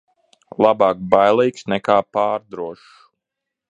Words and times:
Labāk 0.65 1.03
bailīgs 1.13 1.69
nekā 1.77 2.01
pārdrošs. 2.19 2.93